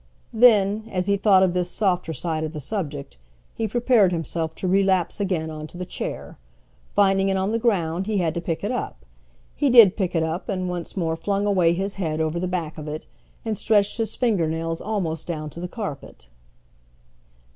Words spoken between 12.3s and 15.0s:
the back of it, and stretched his finger nails